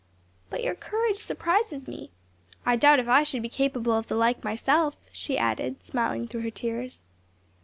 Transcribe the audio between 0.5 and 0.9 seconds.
your